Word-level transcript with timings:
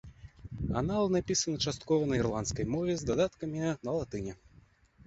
Аналы 0.81 1.11
напісаны 1.17 1.57
часткова 1.65 2.09
на 2.13 2.19
ірландскай 2.23 2.65
мове 2.73 2.91
з 3.05 3.13
дадаткамі 3.13 3.57
на 3.85 3.91
латыні. 4.01 4.33